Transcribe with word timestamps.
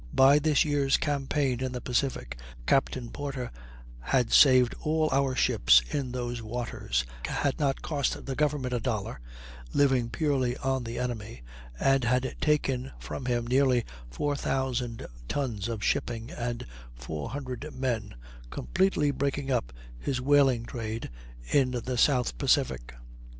By 0.15 0.39
this 0.39 0.65
year's 0.65 0.97
campaign 0.97 1.59
in 1.59 1.73
the 1.73 1.79
Pacific, 1.79 2.35
Captain 2.65 3.11
Porter 3.11 3.51
had 3.99 4.33
saved 4.33 4.73
all 4.81 5.09
our 5.11 5.35
ships 5.35 5.83
in 5.91 6.11
those 6.11 6.41
waters, 6.41 7.05
had 7.25 7.59
not 7.59 7.83
cost 7.83 8.25
the 8.25 8.33
government 8.35 8.73
a 8.73 8.79
dollar, 8.79 9.19
living 9.75 10.09
purely 10.09 10.57
on 10.57 10.83
the 10.85 10.97
enemy, 10.97 11.43
and 11.79 12.03
had 12.03 12.35
taken 12.41 12.91
from 12.97 13.25
him 13.27 13.45
nearly 13.45 13.85
4,000 14.09 15.05
tons 15.27 15.67
of 15.67 15.83
shipping 15.83 16.31
and 16.31 16.65
400 16.95 17.71
men, 17.71 18.15
completely 18.49 19.11
breaking 19.11 19.51
up 19.51 19.71
his 19.99 20.19
whaling 20.19 20.65
trade 20.65 21.11
in 21.53 21.69
the 21.85 21.95
South 21.99 22.39
Pacific. 22.39 22.95